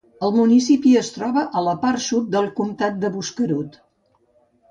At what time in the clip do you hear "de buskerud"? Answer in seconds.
3.05-3.77